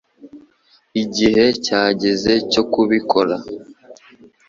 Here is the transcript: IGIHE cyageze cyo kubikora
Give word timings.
IGIHE 1.01 1.45
cyageze 1.65 2.33
cyo 2.51 2.63
kubikora 2.71 3.35